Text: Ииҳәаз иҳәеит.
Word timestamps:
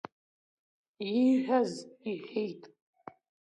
Ииҳәаз 1.21 1.71
иҳәеит. 2.11 2.63